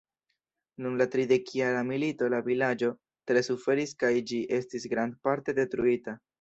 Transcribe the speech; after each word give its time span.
Dum 0.85 0.95
la 1.01 1.05
tridekjara 1.15 1.83
milito 1.89 2.31
la 2.35 2.41
vilaĝo 2.49 2.91
tre 3.33 3.45
suferis 3.51 3.95
kaj 4.03 4.13
ĝi 4.33 4.43
estis 4.61 4.93
grandparte 4.97 5.61
detruita. 5.63 6.21